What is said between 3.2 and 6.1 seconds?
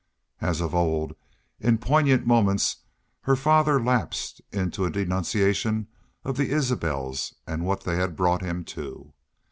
her father lapsed at last into a denunciation